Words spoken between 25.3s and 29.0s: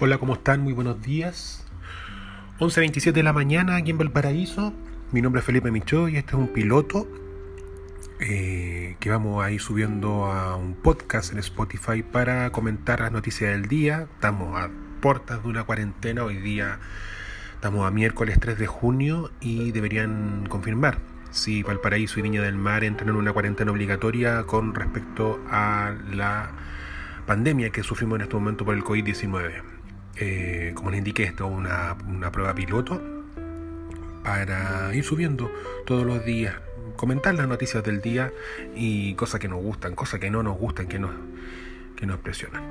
a la pandemia que sufrimos en este momento por el